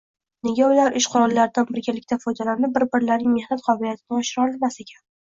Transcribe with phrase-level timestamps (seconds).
[0.45, 5.05] Nega ular ish qurollaridan birgalikda foydalanib, bir-birlarining mehnat qobiliyatini oshira olishmas ekan?